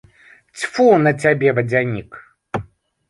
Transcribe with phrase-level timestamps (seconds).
[0.61, 2.21] Цьфу на цябе, вадзянік.